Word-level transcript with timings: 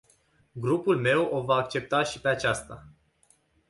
Grupul 0.51 0.97
meu 0.99 1.29
o 1.31 1.41
va 1.41 1.55
accepta 1.55 2.03
și 2.03 2.21
pe 2.21 2.27
aceasta. 2.27 2.87